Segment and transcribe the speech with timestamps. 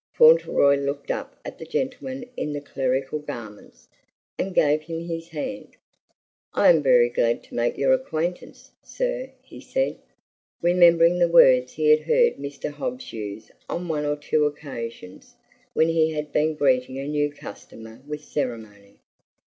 [0.13, 3.87] Fauntleroy looked up at the gentleman in the clerical garments,
[4.35, 5.77] and gave him his hand.
[6.55, 9.99] "I am very glad to make your acquaintance, sir," he said,
[10.59, 12.71] remembering the words he had heard Mr.
[12.71, 15.35] Hobbs use on one or two occasions
[15.73, 18.97] when he had been greeting a new customer with ceremony.